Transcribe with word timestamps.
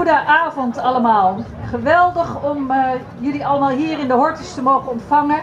Goedenavond 0.00 0.78
allemaal. 0.78 1.36
Geweldig 1.64 2.42
om 2.42 2.70
uh, 2.70 2.84
jullie 3.18 3.46
allemaal 3.46 3.68
hier 3.68 3.98
in 3.98 4.08
de 4.08 4.14
Hortus 4.14 4.54
te 4.54 4.62
mogen 4.62 4.90
ontvangen 4.90 5.40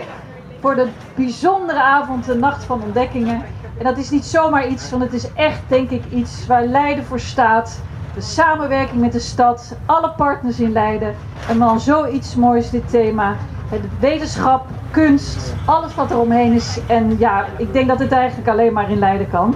voor 0.59 0.75
de 0.75 0.87
bijzondere 1.15 1.81
avond, 1.81 2.25
de 2.25 2.35
Nacht 2.35 2.63
van 2.63 2.81
Ontdekkingen. 2.83 3.43
En 3.77 3.83
dat 3.83 3.97
is 3.97 4.09
niet 4.09 4.25
zomaar 4.25 4.67
iets, 4.67 4.89
want 4.89 5.03
het 5.03 5.13
is 5.13 5.33
echt, 5.33 5.61
denk 5.67 5.89
ik, 5.89 6.03
iets 6.09 6.47
waar 6.47 6.65
Leiden 6.65 7.05
voor 7.05 7.19
staat. 7.19 7.81
De 8.13 8.21
samenwerking 8.21 9.01
met 9.01 9.11
de 9.11 9.19
stad, 9.19 9.77
alle 9.85 10.09
partners 10.09 10.59
in 10.59 10.71
Leiden. 10.71 11.15
En 11.49 11.59
dan 11.59 11.79
zoiets 11.79 12.35
moois, 12.35 12.69
dit 12.69 12.89
thema. 12.89 13.35
Het 13.69 13.99
wetenschap, 13.99 14.65
kunst, 14.91 15.53
alles 15.65 15.95
wat 15.95 16.11
er 16.11 16.19
omheen 16.19 16.53
is. 16.53 16.79
En 16.87 17.17
ja, 17.19 17.45
ik 17.57 17.73
denk 17.73 17.87
dat 17.87 17.99
het 17.99 18.11
eigenlijk 18.11 18.49
alleen 18.49 18.73
maar 18.73 18.91
in 18.91 18.99
Leiden 18.99 19.29
kan. 19.29 19.55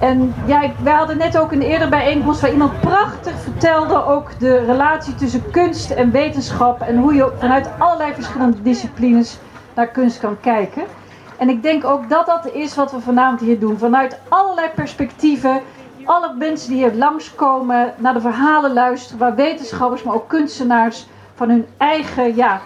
En 0.00 0.34
ja, 0.46 0.62
wij 0.82 0.92
hadden 0.92 1.16
net 1.16 1.38
ook 1.38 1.52
een 1.52 1.62
eerder 1.62 1.88
bijeenkomst 1.88 2.40
waar 2.40 2.52
iemand 2.52 2.80
prachtig 2.80 3.40
vertelde 3.40 4.04
ook 4.04 4.38
de 4.38 4.64
relatie 4.64 5.14
tussen 5.14 5.50
kunst 5.50 5.90
en 5.90 6.10
wetenschap. 6.10 6.80
En 6.80 6.96
hoe 6.96 7.14
je 7.14 7.32
vanuit 7.38 7.68
allerlei 7.78 8.12
verschillende 8.14 8.62
disciplines 8.62 9.38
naar 9.74 9.88
kunst 9.88 10.20
kan 10.20 10.40
kijken. 10.40 10.82
En 11.36 11.48
ik 11.48 11.62
denk 11.62 11.84
ook 11.84 12.08
dat 12.08 12.26
dat 12.26 12.52
is 12.52 12.74
wat 12.74 12.92
we 12.92 13.00
vanavond 13.00 13.40
hier 13.40 13.58
doen. 13.60 13.78
Vanuit 13.78 14.18
allerlei 14.28 14.68
perspectieven. 14.74 15.60
Alle 16.04 16.34
mensen 16.38 16.70
die 16.70 16.78
hier 16.84 16.94
langskomen, 16.94 17.94
naar 17.96 18.14
de 18.14 18.20
verhalen 18.20 18.72
luisteren. 18.72 19.18
Waar 19.18 19.34
wetenschappers, 19.34 20.02
maar 20.02 20.14
ook 20.14 20.28
kunstenaars 20.28 21.06
van 21.34 21.48
hun 21.48 21.66
eigen 21.76 22.36
ja, 22.36 22.60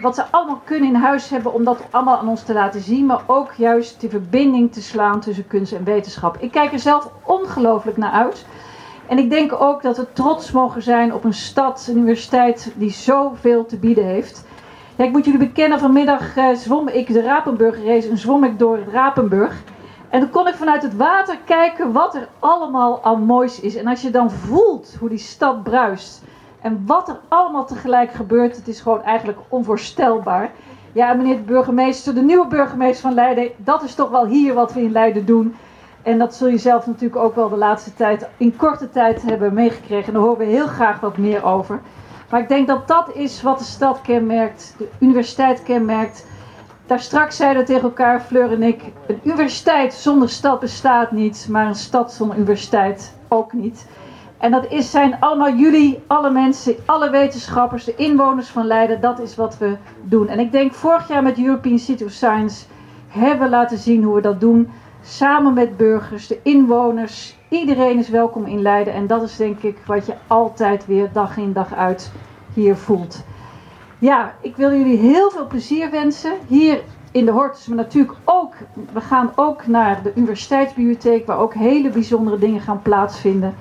wat 0.00 0.14
ze 0.14 0.24
allemaal 0.30 0.60
kunnen 0.64 0.88
in 0.88 0.94
huis 0.94 1.28
hebben 1.28 1.52
om 1.52 1.64
dat 1.64 1.80
allemaal 1.90 2.18
aan 2.18 2.28
ons 2.28 2.42
te 2.42 2.52
laten 2.52 2.80
zien. 2.80 3.06
Maar 3.06 3.22
ook 3.26 3.52
juist 3.52 4.00
die 4.00 4.10
verbinding 4.10 4.72
te 4.72 4.82
slaan 4.82 5.20
tussen 5.20 5.46
kunst 5.46 5.72
en 5.72 5.84
wetenschap. 5.84 6.36
Ik 6.40 6.50
kijk 6.50 6.72
er 6.72 6.78
zelf 6.78 7.10
ongelooflijk 7.22 7.96
naar 7.96 8.10
uit. 8.10 8.46
En 9.06 9.18
ik 9.18 9.30
denk 9.30 9.60
ook 9.60 9.82
dat 9.82 9.96
we 9.96 10.12
trots 10.12 10.50
mogen 10.50 10.82
zijn 10.82 11.14
op 11.14 11.24
een 11.24 11.34
stad, 11.34 11.86
een 11.88 11.96
universiteit 11.96 12.72
die 12.76 12.90
zoveel 12.90 13.66
te 13.66 13.76
bieden 13.76 14.04
heeft. 14.04 14.44
Ja, 14.96 15.04
ik 15.04 15.12
moet 15.12 15.24
jullie 15.24 15.40
bekennen, 15.40 15.78
vanmiddag 15.78 16.36
uh, 16.36 16.54
zwom 16.54 16.88
ik 16.88 17.12
de 17.12 17.22
Rapenburg 17.22 17.84
race 17.84 18.08
en 18.08 18.18
zwom 18.18 18.44
ik 18.44 18.58
door 18.58 18.76
het 18.76 18.88
Rapenburg. 18.88 19.62
En 20.08 20.20
dan 20.20 20.30
kon 20.30 20.48
ik 20.48 20.54
vanuit 20.54 20.82
het 20.82 20.96
water 20.96 21.38
kijken 21.44 21.92
wat 21.92 22.14
er 22.14 22.28
allemaal 22.38 23.04
aan 23.04 23.22
moois 23.22 23.60
is. 23.60 23.76
En 23.76 23.86
als 23.86 24.02
je 24.02 24.10
dan 24.10 24.30
voelt 24.30 24.96
hoe 24.98 25.08
die 25.08 25.18
stad 25.18 25.62
bruist 25.62 26.22
en 26.64 26.82
wat 26.86 27.08
er 27.08 27.20
allemaal 27.28 27.66
tegelijk 27.66 28.12
gebeurt, 28.12 28.56
het 28.56 28.68
is 28.68 28.80
gewoon 28.80 29.02
eigenlijk 29.02 29.38
onvoorstelbaar. 29.48 30.50
Ja, 30.92 31.14
meneer 31.14 31.36
de 31.36 31.42
burgemeester, 31.42 32.14
de 32.14 32.22
nieuwe 32.22 32.46
burgemeester 32.46 33.02
van 33.02 33.14
Leiden, 33.14 33.50
dat 33.56 33.82
is 33.82 33.94
toch 33.94 34.10
wel 34.10 34.26
hier 34.26 34.54
wat 34.54 34.72
we 34.72 34.82
in 34.82 34.92
Leiden 34.92 35.26
doen. 35.26 35.54
En 36.02 36.18
dat 36.18 36.34
zul 36.34 36.48
je 36.48 36.58
zelf 36.58 36.86
natuurlijk 36.86 37.22
ook 37.22 37.34
wel 37.34 37.48
de 37.48 37.56
laatste 37.56 37.94
tijd, 37.94 38.28
in 38.36 38.56
korte 38.56 38.90
tijd 38.90 39.22
hebben 39.22 39.54
meegekregen. 39.54 40.06
En 40.06 40.12
daar 40.12 40.22
horen 40.22 40.38
we 40.38 40.44
heel 40.44 40.66
graag 40.66 41.00
wat 41.00 41.16
meer 41.16 41.44
over. 41.44 41.80
Maar 42.30 42.40
ik 42.40 42.48
denk 42.48 42.66
dat 42.66 42.88
dat 42.88 43.14
is 43.14 43.42
wat 43.42 43.58
de 43.58 43.64
stad 43.64 44.00
kenmerkt, 44.00 44.74
de 44.78 44.88
universiteit 44.98 45.62
kenmerkt. 45.62 46.26
Daar 46.86 47.00
straks 47.00 47.36
zeiden 47.36 47.64
tegen 47.64 47.82
elkaar, 47.82 48.20
Fleur 48.20 48.52
en 48.52 48.62
ik, 48.62 48.82
een 49.06 49.20
universiteit 49.22 49.94
zonder 49.94 50.28
stad 50.28 50.60
bestaat 50.60 51.10
niet, 51.10 51.46
maar 51.50 51.66
een 51.66 51.74
stad 51.74 52.12
zonder 52.12 52.36
universiteit 52.36 53.14
ook 53.28 53.52
niet. 53.52 53.86
En 54.38 54.50
dat 54.50 54.70
is, 54.70 54.90
zijn 54.90 55.20
allemaal 55.20 55.54
jullie, 55.54 56.02
alle 56.06 56.30
mensen, 56.30 56.74
alle 56.86 57.10
wetenschappers, 57.10 57.84
de 57.84 57.94
inwoners 57.94 58.48
van 58.48 58.66
Leiden. 58.66 59.00
Dat 59.00 59.20
is 59.20 59.36
wat 59.36 59.58
we 59.58 59.76
doen. 60.02 60.28
En 60.28 60.38
ik 60.38 60.52
denk 60.52 60.74
vorig 60.74 61.08
jaar 61.08 61.22
met 61.22 61.38
European 61.38 61.78
City 61.78 62.04
of 62.04 62.10
Science 62.10 62.64
hebben 63.08 63.44
we 63.44 63.48
laten 63.50 63.78
zien 63.78 64.02
hoe 64.02 64.14
we 64.14 64.20
dat 64.20 64.40
doen. 64.40 64.70
Samen 65.02 65.54
met 65.54 65.76
burgers, 65.76 66.26
de 66.26 66.40
inwoners. 66.42 67.36
Iedereen 67.48 67.98
is 67.98 68.08
welkom 68.08 68.46
in 68.46 68.62
Leiden. 68.62 68.92
En 68.92 69.06
dat 69.06 69.22
is 69.22 69.36
denk 69.36 69.62
ik 69.62 69.78
wat 69.86 70.06
je 70.06 70.14
altijd 70.26 70.86
weer 70.86 71.08
dag 71.12 71.36
in 71.36 71.52
dag 71.52 71.74
uit 71.74 72.12
hier 72.54 72.76
voelt. 72.76 73.24
Ja, 73.98 74.34
ik 74.40 74.56
wil 74.56 74.70
jullie 74.70 74.98
heel 74.98 75.30
veel 75.30 75.46
plezier 75.46 75.90
wensen. 75.90 76.32
Hier 76.46 76.80
in 77.10 77.24
de 77.24 77.30
Hortus, 77.30 77.66
maar 77.66 77.76
natuurlijk 77.76 78.18
ook, 78.24 78.54
we 78.92 79.00
gaan 79.00 79.32
ook 79.36 79.66
naar 79.66 80.02
de 80.02 80.12
universiteitsbibliotheek, 80.14 81.26
waar 81.26 81.38
ook 81.38 81.54
hele 81.54 81.90
bijzondere 81.90 82.38
dingen 82.38 82.60
gaan 82.60 82.82
plaatsvinden. 82.82 83.54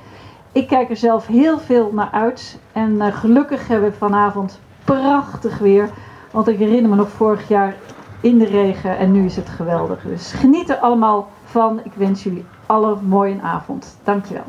Ik 0.53 0.67
kijk 0.67 0.89
er 0.89 0.97
zelf 0.97 1.27
heel 1.27 1.59
veel 1.59 1.91
naar 1.93 2.09
uit. 2.11 2.59
En 2.71 2.91
uh, 2.91 3.15
gelukkig 3.15 3.67
hebben 3.67 3.89
we 3.89 3.95
vanavond 3.97 4.59
prachtig 4.83 5.57
weer. 5.57 5.89
Want 6.31 6.47
ik 6.47 6.57
herinner 6.57 6.89
me 6.89 6.95
nog 6.95 7.09
vorig 7.09 7.47
jaar 7.47 7.75
in 8.21 8.37
de 8.37 8.45
regen 8.45 8.97
en 8.97 9.11
nu 9.11 9.25
is 9.25 9.35
het 9.35 9.49
geweldig. 9.49 10.01
Dus 10.01 10.31
geniet 10.31 10.69
er 10.69 10.75
allemaal 10.75 11.29
van. 11.43 11.79
Ik 11.83 11.91
wens 11.95 12.23
jullie 12.23 12.45
alle 12.65 12.97
mooie 13.01 13.41
avond. 13.41 13.97
Dankjewel. 14.03 14.43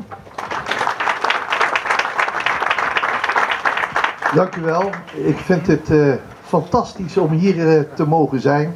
Dankjewel. 4.33 4.89
Ik 5.13 5.37
vind 5.37 5.67
het 5.67 5.89
uh, 5.89 6.13
fantastisch 6.41 7.17
om 7.17 7.31
hier 7.31 7.55
uh, 7.55 7.81
te 7.93 8.07
mogen 8.07 8.39
zijn. 8.39 8.75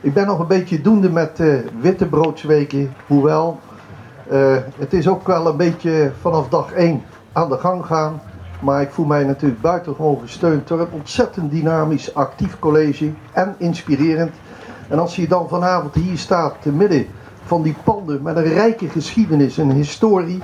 Ik 0.00 0.14
ben 0.14 0.26
nog 0.26 0.38
een 0.38 0.46
beetje 0.46 0.80
doende 0.80 1.10
met 1.10 1.40
uh, 1.40 1.60
wittebroodsweken. 1.80 2.94
Hoewel 3.06 3.58
uh, 4.30 4.56
het 4.78 4.92
is 4.92 5.08
ook 5.08 5.26
wel 5.26 5.46
een 5.46 5.56
beetje 5.56 6.12
vanaf 6.20 6.48
dag 6.48 6.72
1 6.72 7.02
aan 7.32 7.48
de 7.48 7.58
gang 7.58 7.86
gaan. 7.86 8.20
Maar 8.60 8.82
ik 8.82 8.90
voel 8.90 9.06
mij 9.06 9.24
natuurlijk 9.24 9.60
buitengewoon 9.60 10.20
gesteund 10.20 10.68
door 10.68 10.80
een 10.80 10.92
ontzettend 10.92 11.50
dynamisch, 11.50 12.14
actief 12.14 12.58
college 12.58 13.12
en 13.32 13.54
inspirerend. 13.58 14.34
En 14.88 14.98
als 14.98 15.16
je 15.16 15.28
dan 15.28 15.48
vanavond 15.48 15.94
hier 15.94 16.18
staat, 16.18 16.54
te 16.60 16.72
midden 16.72 17.06
van 17.44 17.62
die 17.62 17.76
panden 17.84 18.22
met 18.22 18.36
een 18.36 18.52
rijke 18.52 18.88
geschiedenis 18.88 19.58
en 19.58 19.70
historie, 19.70 20.42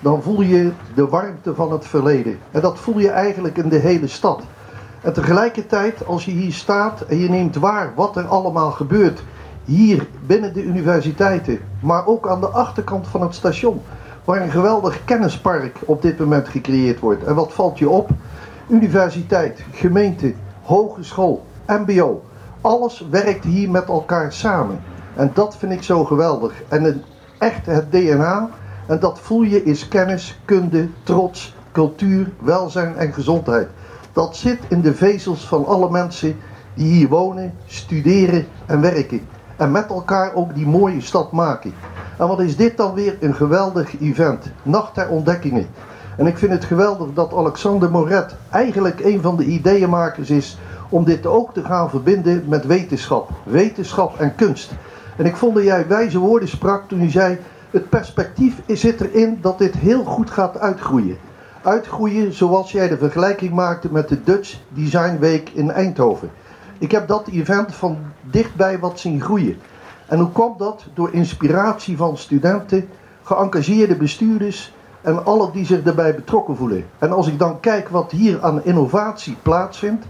dan 0.00 0.22
voel 0.22 0.40
je 0.40 0.72
de 0.94 1.08
warmte 1.08 1.54
van 1.54 1.72
het 1.72 1.86
verleden. 1.86 2.38
En 2.50 2.60
dat 2.60 2.78
voel 2.78 2.98
je 2.98 3.10
eigenlijk 3.10 3.56
in 3.56 3.68
de 3.68 3.78
hele 3.78 4.06
stad. 4.06 4.42
En 5.00 5.12
tegelijkertijd, 5.12 6.06
als 6.06 6.24
je 6.24 6.30
hier 6.30 6.52
staat 6.52 7.00
en 7.00 7.18
je 7.18 7.28
neemt 7.28 7.56
waar 7.56 7.92
wat 7.94 8.16
er 8.16 8.26
allemaal 8.26 8.70
gebeurt 8.70 9.22
hier 9.64 10.06
binnen 10.26 10.52
de 10.52 10.62
universiteiten, 10.62 11.58
maar 11.80 12.06
ook 12.06 12.28
aan 12.28 12.40
de 12.40 12.48
achterkant 12.48 13.06
van 13.08 13.22
het 13.22 13.34
station, 13.34 13.80
waar 14.24 14.40
een 14.40 14.50
geweldig 14.50 15.04
kennispark 15.04 15.76
op 15.84 16.02
dit 16.02 16.18
moment 16.18 16.48
gecreëerd 16.48 17.00
wordt. 17.00 17.24
En 17.24 17.34
wat 17.34 17.52
valt 17.52 17.78
je 17.78 17.88
op? 17.88 18.10
Universiteit, 18.68 19.64
gemeente, 19.72 20.34
hogeschool, 20.62 21.46
MBO, 21.66 22.22
alles 22.60 23.06
werkt 23.10 23.44
hier 23.44 23.70
met 23.70 23.88
elkaar 23.88 24.32
samen. 24.32 24.80
En 25.14 25.30
dat 25.34 25.56
vind 25.56 25.72
ik 25.72 25.82
zo 25.82 26.04
geweldig. 26.04 26.52
En 26.68 27.04
echt 27.38 27.66
het 27.66 27.92
DNA, 27.92 28.50
en 28.86 28.98
dat 28.98 29.20
voel 29.20 29.42
je, 29.42 29.64
is 29.64 29.88
kennis, 29.88 30.40
kunde, 30.44 30.88
trots, 31.02 31.54
cultuur, 31.72 32.30
welzijn 32.40 32.96
en 32.96 33.12
gezondheid. 33.12 33.68
Dat 34.12 34.36
zit 34.36 34.58
in 34.68 34.80
de 34.80 34.94
vezels 34.94 35.46
van 35.46 35.66
alle 35.66 35.90
mensen 35.90 36.36
die 36.74 36.92
hier 36.92 37.08
wonen, 37.08 37.54
studeren 37.66 38.46
en 38.66 38.80
werken 38.80 39.20
en 39.56 39.70
met 39.70 39.88
elkaar 39.88 40.34
ook 40.34 40.54
die 40.54 40.66
mooie 40.66 41.00
stad 41.00 41.32
maken. 41.32 41.74
En 42.18 42.28
wat 42.28 42.40
is 42.40 42.56
dit 42.56 42.76
dan 42.76 42.94
weer 42.94 43.16
een 43.20 43.34
geweldig 43.34 44.00
event. 44.00 44.50
Nacht 44.62 44.94
der 44.94 45.08
ontdekkingen. 45.08 45.66
En 46.16 46.26
ik 46.26 46.38
vind 46.38 46.52
het 46.52 46.64
geweldig 46.64 47.08
dat 47.14 47.34
Alexander 47.34 47.90
Moret 47.90 48.34
eigenlijk 48.50 49.00
een 49.00 49.22
van 49.22 49.36
de 49.36 49.44
ideeënmakers 49.44 50.30
is 50.30 50.58
om 50.88 51.04
dit 51.04 51.26
ook 51.26 51.54
te 51.54 51.64
gaan 51.64 51.90
verbinden 51.90 52.44
met 52.48 52.66
wetenschap. 52.66 53.30
Wetenschap 53.44 54.18
en 54.18 54.34
kunst. 54.34 54.72
En 55.16 55.26
ik 55.26 55.36
vond 55.36 55.54
dat 55.54 55.64
jij 55.64 55.86
wijze 55.86 56.18
woorden 56.18 56.48
sprak 56.48 56.88
toen 56.88 57.00
je 57.00 57.10
zei, 57.10 57.38
het 57.70 57.88
perspectief 57.88 58.54
zit 58.66 59.00
erin 59.00 59.38
dat 59.40 59.58
dit 59.58 59.74
heel 59.74 60.04
goed 60.04 60.30
gaat 60.30 60.58
uitgroeien. 60.58 61.16
Uitgroeien 61.62 62.32
zoals 62.32 62.72
jij 62.72 62.88
de 62.88 62.98
vergelijking 62.98 63.52
maakte 63.52 63.88
met 63.92 64.08
de 64.08 64.22
Dutch 64.22 64.58
Design 64.68 65.18
Week 65.18 65.50
in 65.50 65.70
Eindhoven. 65.70 66.30
Ik 66.82 66.90
heb 66.90 67.08
dat 67.08 67.28
event 67.28 67.74
van 67.74 67.98
dichtbij 68.20 68.78
wat 68.78 69.00
zien 69.00 69.20
groeien. 69.20 69.58
En 70.06 70.18
hoe 70.18 70.30
komt 70.30 70.58
dat? 70.58 70.84
Door 70.94 71.12
inspiratie 71.12 71.96
van 71.96 72.16
studenten, 72.16 72.88
geëngageerde 73.22 73.96
bestuurders 73.96 74.74
en 75.00 75.24
alle 75.24 75.50
die 75.50 75.66
zich 75.66 75.82
daarbij 75.82 76.14
betrokken 76.14 76.56
voelen. 76.56 76.84
En 76.98 77.12
als 77.12 77.26
ik 77.26 77.38
dan 77.38 77.60
kijk 77.60 77.88
wat 77.88 78.10
hier 78.10 78.42
aan 78.42 78.64
innovatie 78.64 79.36
plaatsvindt, 79.42 80.06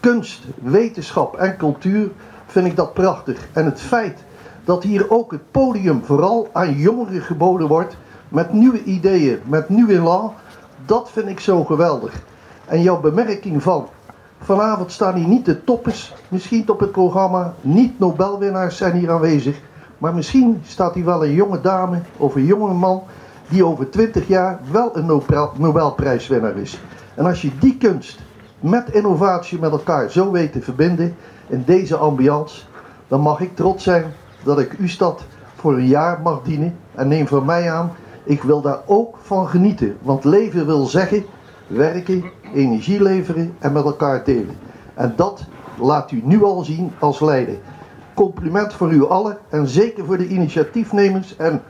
kunst, 0.00 0.44
wetenschap 0.62 1.36
en 1.36 1.56
cultuur, 1.56 2.10
vind 2.46 2.66
ik 2.66 2.76
dat 2.76 2.94
prachtig. 2.94 3.48
En 3.52 3.64
het 3.64 3.80
feit 3.80 4.24
dat 4.64 4.82
hier 4.82 5.10
ook 5.10 5.30
het 5.30 5.50
podium 5.50 6.04
vooral 6.04 6.48
aan 6.52 6.74
jongeren 6.74 7.22
geboden 7.22 7.68
wordt, 7.68 7.96
met 8.28 8.52
nieuwe 8.52 8.82
ideeën, 8.82 9.40
met 9.44 9.68
nieuw 9.68 9.88
elan, 9.88 10.32
dat 10.86 11.10
vind 11.10 11.28
ik 11.28 11.40
zo 11.40 11.64
geweldig. 11.64 12.22
En 12.64 12.82
jouw 12.82 13.00
bemerking 13.00 13.62
van 13.62 13.88
Vanavond 14.44 14.92
staan 14.92 15.14
hier 15.14 15.28
niet 15.28 15.44
de 15.44 15.64
toppers, 15.64 16.14
misschien 16.28 16.68
op 16.68 16.80
het 16.80 16.92
programma, 16.92 17.54
niet 17.60 17.98
Nobelwinnaars 17.98 18.76
zijn 18.76 18.92
hier 18.92 19.10
aanwezig. 19.10 19.60
Maar 19.98 20.14
misschien 20.14 20.60
staat 20.64 20.94
hier 20.94 21.04
wel 21.04 21.24
een 21.24 21.32
jonge 21.32 21.60
dame 21.60 22.00
of 22.16 22.34
een 22.34 22.44
jonge 22.44 22.74
man 22.74 23.02
die 23.48 23.64
over 23.64 23.90
20 23.90 24.28
jaar 24.28 24.60
wel 24.70 24.96
een 24.96 25.22
Nobelprijswinnaar 25.56 26.56
is. 26.56 26.80
En 27.14 27.26
als 27.26 27.42
je 27.42 27.50
die 27.58 27.76
kunst 27.76 28.20
met 28.60 28.90
innovatie 28.90 29.58
met 29.58 29.70
elkaar 29.70 30.10
zo 30.10 30.30
weet 30.30 30.52
te 30.52 30.62
verbinden 30.62 31.16
in 31.46 31.62
deze 31.66 31.96
ambiance, 31.96 32.62
dan 33.08 33.20
mag 33.20 33.40
ik 33.40 33.56
trots 33.56 33.84
zijn 33.84 34.04
dat 34.44 34.58
ik 34.58 34.72
uw 34.78 34.88
stad 34.88 35.24
voor 35.54 35.72
een 35.72 35.86
jaar 35.86 36.20
mag 36.22 36.42
dienen. 36.42 36.76
En 36.94 37.08
neem 37.08 37.26
van 37.26 37.44
mij 37.44 37.72
aan, 37.72 37.92
ik 38.24 38.42
wil 38.42 38.60
daar 38.60 38.80
ook 38.86 39.18
van 39.22 39.48
genieten. 39.48 39.96
Want 40.02 40.24
leven 40.24 40.66
wil 40.66 40.86
zeggen 40.86 41.24
werken, 41.66 42.24
energie 42.52 43.02
leveren 43.02 43.56
en 43.58 43.72
met 43.72 43.84
elkaar 43.84 44.24
delen. 44.24 44.56
En 44.94 45.12
dat 45.16 45.44
laat 45.78 46.10
u 46.10 46.20
nu 46.24 46.44
al 46.44 46.64
zien 46.64 46.92
als 46.98 47.20
leider. 47.20 47.58
Compliment 48.14 48.72
voor 48.72 48.92
u 48.92 49.06
allen 49.08 49.38
en 49.48 49.66
zeker 49.66 50.04
voor 50.04 50.18
de 50.18 50.28
initiatiefnemers. 50.28 51.36
En 51.36 51.62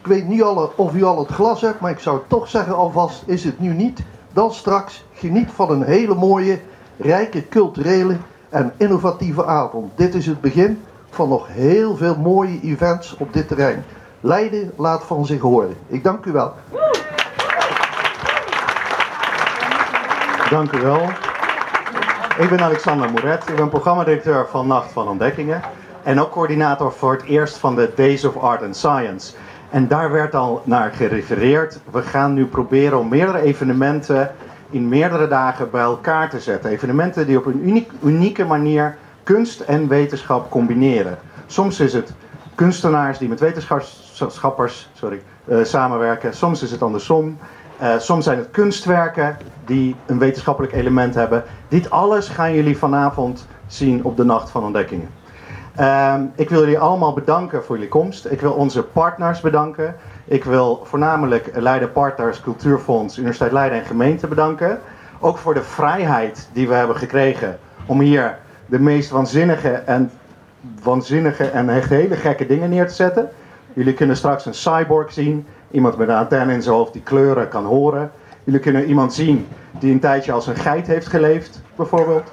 ik 0.00 0.06
weet 0.06 0.28
niet 0.28 0.42
alle 0.42 0.70
of 0.76 0.94
u 0.94 1.04
al 1.04 1.18
het 1.18 1.28
glas 1.28 1.60
hebt, 1.60 1.80
maar 1.80 1.90
ik 1.90 1.98
zou 1.98 2.20
toch 2.26 2.48
zeggen 2.48 2.76
alvast, 2.76 3.22
is 3.26 3.44
het 3.44 3.58
nu 3.58 3.74
niet, 3.74 4.02
dan 4.32 4.52
straks 4.52 5.04
geniet 5.12 5.50
van 5.50 5.70
een 5.70 5.82
hele 5.82 6.14
mooie, 6.14 6.60
rijke 6.96 7.48
culturele 7.48 8.16
en 8.48 8.72
innovatieve 8.76 9.44
avond. 9.44 9.92
Dit 9.94 10.14
is 10.14 10.26
het 10.26 10.40
begin 10.40 10.82
van 11.10 11.28
nog 11.28 11.46
heel 11.50 11.96
veel 11.96 12.16
mooie 12.16 12.60
events 12.62 13.16
op 13.18 13.32
dit 13.32 13.48
terrein. 13.48 13.84
Leiden 14.20 14.72
laat 14.76 15.04
van 15.04 15.26
zich 15.26 15.40
horen. 15.40 15.76
Ik 15.86 16.04
dank 16.04 16.24
u 16.24 16.32
wel. 16.32 16.52
Dank 20.50 20.72
u 20.72 20.80
wel. 20.80 21.00
Ik 22.38 22.48
ben 22.48 22.60
Alexander 22.60 23.10
Moret. 23.10 23.48
Ik 23.48 23.56
ben 23.56 23.68
programmadirecteur 23.68 24.46
van 24.50 24.66
Nacht 24.66 24.92
van 24.92 25.08
Ontdekkingen. 25.08 25.62
En 26.02 26.20
ook 26.20 26.30
coördinator 26.30 26.92
voor 26.92 27.12
het 27.12 27.22
eerst 27.22 27.56
van 27.56 27.74
de 27.74 27.92
Days 27.96 28.24
of 28.24 28.36
Art 28.36 28.62
and 28.62 28.76
Science. 28.76 29.34
En 29.70 29.88
daar 29.88 30.10
werd 30.10 30.34
al 30.34 30.62
naar 30.64 30.92
gerefereerd. 30.92 31.80
We 31.90 32.02
gaan 32.02 32.34
nu 32.34 32.46
proberen 32.46 32.98
om 32.98 33.08
meerdere 33.08 33.40
evenementen 33.40 34.30
in 34.70 34.88
meerdere 34.88 35.28
dagen 35.28 35.70
bij 35.70 35.82
elkaar 35.82 36.30
te 36.30 36.40
zetten. 36.40 36.70
Evenementen 36.70 37.26
die 37.26 37.38
op 37.38 37.46
een 37.46 37.68
uniek, 37.68 37.90
unieke 38.02 38.44
manier 38.44 38.96
kunst 39.22 39.60
en 39.60 39.88
wetenschap 39.88 40.50
combineren. 40.50 41.18
Soms 41.46 41.80
is 41.80 41.92
het 41.92 42.12
kunstenaars 42.54 43.18
die 43.18 43.28
met 43.28 43.40
wetenschappers 43.40 44.88
sorry, 44.94 45.22
uh, 45.44 45.64
samenwerken. 45.64 46.34
Soms 46.34 46.62
is 46.62 46.70
het 46.70 46.82
andersom. 46.82 47.38
Uh, 47.82 47.98
soms 47.98 48.24
zijn 48.24 48.38
het 48.38 48.50
kunstwerken 48.50 49.36
die 49.64 49.96
een 50.06 50.18
wetenschappelijk 50.18 50.72
element 50.72 51.14
hebben. 51.14 51.44
Dit 51.68 51.90
alles 51.90 52.28
gaan 52.28 52.54
jullie 52.54 52.78
vanavond 52.78 53.46
zien 53.66 54.04
op 54.04 54.16
de 54.16 54.24
Nacht 54.24 54.50
van 54.50 54.64
Ontdekkingen. 54.64 55.08
Uh, 55.80 56.14
ik 56.34 56.48
wil 56.48 56.60
jullie 56.60 56.78
allemaal 56.78 57.12
bedanken 57.12 57.64
voor 57.64 57.74
jullie 57.74 57.90
komst. 57.90 58.26
Ik 58.26 58.40
wil 58.40 58.52
onze 58.52 58.82
partners 58.82 59.40
bedanken. 59.40 59.94
Ik 60.24 60.44
wil 60.44 60.80
voornamelijk 60.84 61.50
Leiden 61.54 61.92
Partners, 61.92 62.40
Cultuurfonds, 62.40 63.18
Universiteit 63.18 63.52
Leiden 63.52 63.78
en 63.78 63.84
gemeente 63.84 64.26
bedanken. 64.26 64.78
Ook 65.20 65.38
voor 65.38 65.54
de 65.54 65.62
vrijheid 65.62 66.48
die 66.52 66.68
we 66.68 66.74
hebben 66.74 66.96
gekregen 66.96 67.58
om 67.86 68.00
hier 68.00 68.38
de 68.66 68.78
meest 68.78 69.10
waanzinnige 69.10 69.70
en, 69.70 70.10
waanzinnige 70.82 71.44
en 71.44 71.68
hele 71.68 72.16
gekke 72.16 72.46
dingen 72.46 72.70
neer 72.70 72.88
te 72.88 72.94
zetten. 72.94 73.28
Jullie 73.72 73.94
kunnen 73.94 74.16
straks 74.16 74.46
een 74.46 74.54
cyborg 74.54 75.12
zien. 75.12 75.46
Iemand 75.70 75.96
met 75.96 76.08
een 76.08 76.14
antenne 76.14 76.52
in 76.52 76.62
zijn 76.62 76.74
hoofd 76.74 76.92
die 76.92 77.02
kleuren 77.02 77.48
kan 77.48 77.64
horen. 77.64 78.10
Jullie 78.44 78.60
kunnen 78.60 78.84
iemand 78.84 79.14
zien 79.14 79.46
die 79.78 79.92
een 79.92 80.00
tijdje 80.00 80.32
als 80.32 80.46
een 80.46 80.56
geit 80.56 80.86
heeft 80.86 81.06
geleefd, 81.06 81.62
bijvoorbeeld. 81.76 82.32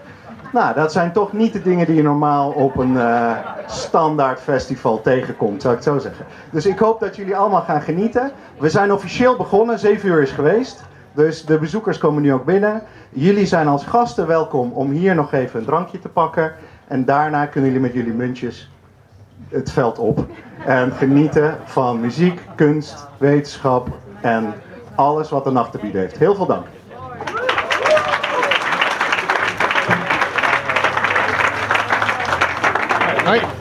Nou, 0.53 0.75
dat 0.75 0.91
zijn 0.91 1.11
toch 1.11 1.33
niet 1.33 1.53
de 1.53 1.61
dingen 1.61 1.85
die 1.85 1.95
je 1.95 2.03
normaal 2.03 2.51
op 2.51 2.77
een 2.77 2.93
uh, 2.93 3.31
standaard 3.65 4.39
festival 4.39 5.01
tegenkomt, 5.01 5.61
zou 5.61 5.73
ik 5.75 5.83
het 5.83 5.93
zo 5.93 5.99
zeggen. 5.99 6.25
Dus 6.51 6.65
ik 6.65 6.79
hoop 6.79 6.99
dat 6.99 7.15
jullie 7.15 7.35
allemaal 7.35 7.61
gaan 7.61 7.81
genieten. 7.81 8.31
We 8.57 8.69
zijn 8.69 8.93
officieel 8.93 9.35
begonnen, 9.35 9.79
7 9.79 10.09
uur 10.09 10.21
is 10.21 10.31
geweest. 10.31 10.83
Dus 11.13 11.45
de 11.45 11.59
bezoekers 11.59 11.97
komen 11.97 12.21
nu 12.21 12.33
ook 12.33 12.45
binnen. 12.45 12.81
Jullie 13.09 13.45
zijn 13.45 13.67
als 13.67 13.85
gasten 13.85 14.27
welkom 14.27 14.71
om 14.71 14.91
hier 14.91 15.15
nog 15.15 15.33
even 15.33 15.59
een 15.59 15.65
drankje 15.65 15.99
te 15.99 16.09
pakken. 16.09 16.53
En 16.87 17.05
daarna 17.05 17.45
kunnen 17.45 17.71
jullie 17.71 17.85
met 17.85 17.95
jullie 17.95 18.13
muntjes 18.13 18.69
het 19.49 19.71
veld 19.71 19.99
op. 19.99 20.25
En 20.65 20.91
genieten 20.91 21.57
van 21.63 21.99
muziek, 21.99 22.39
kunst, 22.55 23.07
wetenschap 23.17 23.87
en 24.21 24.53
alles 24.95 25.29
wat 25.29 25.43
de 25.43 25.51
nacht 25.51 25.71
te 25.71 25.77
bieden 25.77 26.01
heeft. 26.01 26.17
Heel 26.17 26.35
veel 26.35 26.45
dank. 26.45 26.65